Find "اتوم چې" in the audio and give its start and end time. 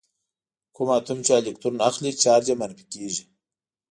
0.97-1.31